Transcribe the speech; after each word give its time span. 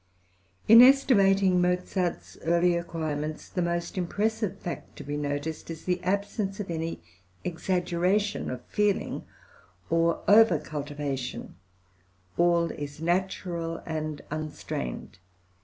In 0.67 0.81
estimating 0.81 1.61
Mozart's 1.61 2.35
early 2.41 2.75
acquirements, 2.75 3.47
the 3.47 3.61
most 3.61 3.99
impressive 3.99 4.57
fact 4.57 4.95
to 4.95 5.03
be 5.03 5.15
noticed 5.15 5.69
is 5.69 5.85
the 5.85 6.01
absence 6.03 6.59
of 6.59 6.71
any 6.71 7.03
exaggeration 7.43 8.49
of 8.49 8.65
feeling 8.65 9.25
or 9.91 10.23
over 10.27 10.57
cultivation; 10.57 11.53
all 12.35 12.71
is 12.71 12.99
natural 12.99 13.75
and 13.85 14.21
unstrained. 14.31 15.19